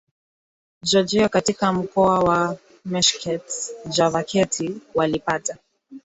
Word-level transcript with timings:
mwa 0.81 0.87
Georgia 0.91 1.29
katika 1.29 1.73
mkoa 1.73 2.19
wa 2.19 2.57
Meskhet 2.85 3.51
Javakheti 3.89 4.77
walipata 4.93 5.57